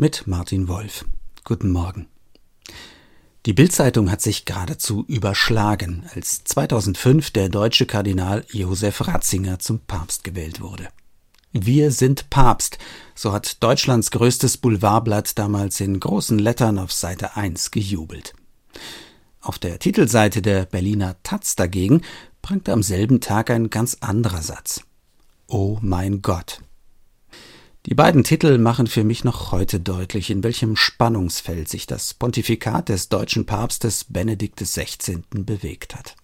mit 0.00 0.26
Martin 0.26 0.66
Wolf. 0.66 1.04
Guten 1.44 1.70
Morgen. 1.70 2.06
Die 3.44 3.52
Bildzeitung 3.52 4.10
hat 4.10 4.22
sich 4.22 4.46
geradezu 4.46 5.04
überschlagen, 5.06 6.08
als 6.14 6.42
2005 6.44 7.30
der 7.32 7.50
deutsche 7.50 7.84
Kardinal 7.84 8.46
Josef 8.50 9.06
Ratzinger 9.06 9.58
zum 9.58 9.80
Papst 9.80 10.24
gewählt 10.24 10.62
wurde. 10.62 10.88
Wir 11.52 11.90
sind 11.90 12.30
Papst, 12.30 12.78
so 13.14 13.32
hat 13.32 13.62
Deutschlands 13.62 14.10
größtes 14.10 14.56
Boulevardblatt 14.56 15.38
damals 15.38 15.80
in 15.80 16.00
großen 16.00 16.38
Lettern 16.38 16.78
auf 16.78 16.92
Seite 16.92 17.36
1 17.36 17.70
gejubelt. 17.70 18.32
Auf 19.42 19.58
der 19.58 19.78
Titelseite 19.78 20.40
der 20.40 20.64
Berliner 20.64 21.16
Taz 21.24 21.56
dagegen 21.56 22.00
prangte 22.40 22.72
am 22.72 22.82
selben 22.82 23.20
Tag 23.20 23.50
ein 23.50 23.68
ganz 23.68 23.98
anderer 24.00 24.40
Satz. 24.40 24.80
Oh 25.46 25.76
mein 25.82 26.22
Gott. 26.22 26.62
Die 27.86 27.94
beiden 27.94 28.24
Titel 28.24 28.58
machen 28.58 28.86
für 28.86 29.04
mich 29.04 29.24
noch 29.24 29.52
heute 29.52 29.80
deutlich, 29.80 30.30
in 30.30 30.44
welchem 30.44 30.76
Spannungsfeld 30.76 31.66
sich 31.66 31.86
das 31.86 32.12
Pontifikat 32.12 32.90
des 32.90 33.08
deutschen 33.08 33.46
Papstes 33.46 34.04
Benedikt 34.04 34.60
XVI. 34.60 35.22
bewegt 35.30 35.96
hat. 35.96 36.14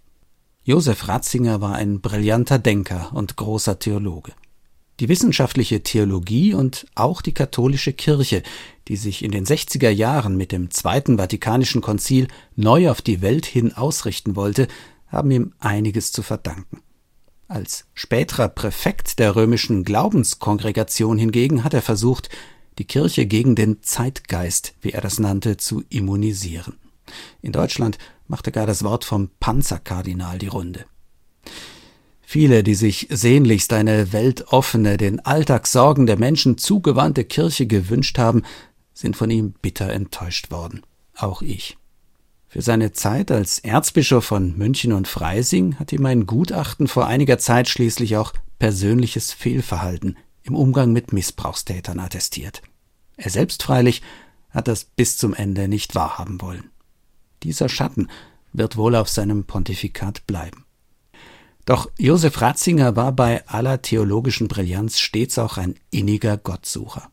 Josef 0.65 1.09
Ratzinger 1.09 1.63
war 1.63 1.75
ein 1.75 2.03
brillanter 2.03 2.59
Denker 2.59 3.11
und 3.15 3.37
großer 3.37 3.79
Theologe. 3.79 4.33
Die 5.01 5.09
wissenschaftliche 5.09 5.83
Theologie 5.83 6.53
und 6.53 6.87
auch 6.95 7.23
die 7.23 7.33
katholische 7.33 7.95
Kirche, 7.95 8.43
die 8.89 8.97
sich 8.97 9.25
in 9.25 9.31
den 9.31 9.47
60er 9.47 9.91
Jahren 9.91 10.37
mit 10.37 10.53
dem 10.53 10.71
Zweiten 10.71 11.17
Vatikanischen 11.17 11.81
Konzil 11.81 12.29
neu 12.55 12.91
auf 12.91 13.01
die 13.01 13.23
Welt 13.23 13.47
hin 13.47 13.73
ausrichten 13.73 14.37
wollte, 14.37 14.69
haben 15.09 15.31
ihm 15.31 15.55
einiges 15.59 16.13
zu 16.13 16.23
verdanken. 16.23 16.83
Als 17.49 17.87
späterer 17.95 18.49
Präfekt 18.49 19.21
der 19.21 19.37
römischen 19.37 19.85
Glaubenskongregation 19.85 21.17
hingegen 21.17 21.63
hat 21.63 21.75
er 21.75 21.83
versucht, 21.83 22.29
die 22.79 22.85
Kirche 22.85 23.27
gegen 23.27 23.55
den 23.55 23.83
Zeitgeist, 23.83 24.75
wie 24.81 24.91
er 24.91 25.01
das 25.01 25.21
nannte, 25.21 25.57
zu 25.57 25.85
immunisieren. 25.89 26.75
In 27.43 27.53
Deutschland 27.53 27.99
machte 28.27 28.51
gar 28.51 28.67
das 28.67 28.83
Wort 28.83 29.05
vom 29.05 29.31
Panzerkardinal 29.39 30.39
die 30.39 30.49
Runde. 30.49 30.87
Viele, 32.21 32.65
die 32.65 32.75
sich 32.75 33.07
sehnlichst 33.11 33.73
eine 33.73 34.13
weltoffene, 34.13 34.97
den 34.97 35.25
Alltagssorgen 35.25 36.07
der 36.07 36.19
Menschen 36.19 36.59
zugewandte 36.59 37.25
Kirche 37.25 37.69
gewünscht 37.69 38.19
haben, 38.19 38.43
sind 38.93 39.17
von 39.17 39.31
ihm 39.31 39.55
bitter 39.63 39.93
enttäuscht 39.93 40.51
worden. 40.51 40.83
Auch 41.15 41.43
ich. 41.43 41.79
Für 42.49 42.63
seine 42.63 42.93
Zeit 42.93 43.31
als 43.31 43.59
Erzbischof 43.59 44.25
von 44.25 44.57
München 44.57 44.93
und 44.93 45.09
Freising 45.09 45.79
hat 45.79 45.93
ihm 45.93 46.07
ein 46.07 46.27
Gutachten 46.27 46.87
vor 46.87 47.07
einiger 47.07 47.39
Zeit 47.39 47.69
schließlich 47.69 48.17
auch 48.17 48.33
persönliches 48.59 49.33
Fehlverhalten 49.33 50.17
im 50.43 50.55
Umgang 50.55 50.93
mit 50.93 51.13
Missbrauchstätern 51.13 51.99
attestiert. 51.99 52.63
Er 53.17 53.31
selbst 53.31 53.63
freilich 53.63 54.03
hat 54.51 54.69
das 54.69 54.85
bis 54.85 55.19
zum 55.19 55.35
Ende 55.35 55.69
nicht 55.69 55.95
wahrhaben 55.95 56.41
wollen. 56.41 56.71
Dieser 57.43 57.69
Schatten 57.69 58.09
wird 58.53 58.77
wohl 58.77 58.95
auf 58.95 59.09
seinem 59.09 59.45
Pontifikat 59.45 60.27
bleiben. 60.27 60.65
Doch 61.65 61.91
Josef 61.99 62.41
Ratzinger 62.41 62.95
war 62.95 63.13
bei 63.13 63.47
aller 63.49 63.83
theologischen 63.83 64.47
Brillanz 64.47 65.01
stets 65.01 65.37
auch 65.39 65.59
ein 65.59 65.75
inniger 65.91 66.37
Gottsucher. 66.37 67.11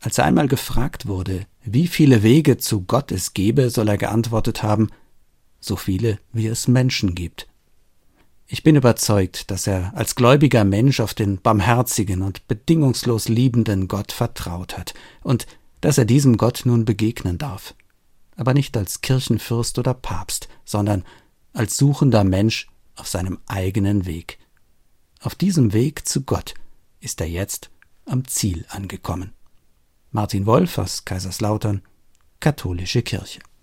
Als 0.00 0.16
er 0.18 0.24
einmal 0.24 0.48
gefragt 0.48 1.06
wurde, 1.06 1.46
wie 1.62 1.86
viele 1.86 2.22
Wege 2.22 2.56
zu 2.56 2.82
Gott 2.82 3.12
es 3.12 3.34
gebe, 3.34 3.68
soll 3.68 3.88
er 3.88 3.98
geantwortet 3.98 4.62
haben, 4.62 4.88
so 5.60 5.76
viele, 5.76 6.18
wie 6.32 6.46
es 6.46 6.68
Menschen 6.68 7.14
gibt. 7.14 7.46
Ich 8.46 8.62
bin 8.62 8.76
überzeugt, 8.76 9.50
dass 9.50 9.66
er 9.66 9.94
als 9.94 10.16
gläubiger 10.16 10.64
Mensch 10.64 11.00
auf 11.00 11.14
den 11.14 11.40
barmherzigen 11.40 12.22
und 12.22 12.48
bedingungslos 12.48 13.28
liebenden 13.28 13.86
Gott 13.86 14.10
vertraut 14.10 14.76
hat 14.76 14.94
und 15.22 15.46
dass 15.82 15.98
er 15.98 16.06
diesem 16.06 16.36
Gott 16.36 16.62
nun 16.64 16.84
begegnen 16.84 17.38
darf. 17.38 17.74
Aber 18.36 18.54
nicht 18.54 18.76
als 18.76 19.02
Kirchenfürst 19.02 19.78
oder 19.78 19.94
Papst, 19.94 20.48
sondern 20.64 21.04
als 21.52 21.76
suchender 21.76 22.24
Mensch 22.24 22.68
auf 22.96 23.06
seinem 23.06 23.38
eigenen 23.46 24.06
Weg. 24.06 24.38
Auf 25.20 25.34
diesem 25.34 25.72
Weg 25.72 26.08
zu 26.08 26.22
Gott 26.22 26.54
ist 27.00 27.20
er 27.20 27.28
jetzt 27.28 27.70
am 28.06 28.26
Ziel 28.26 28.64
angekommen. 28.68 29.32
Martin 30.12 30.44
Wolf 30.44 30.76
aus 30.78 31.04
Kaiserslautern, 31.04 31.82
Katholische 32.40 33.02
Kirche. 33.02 33.38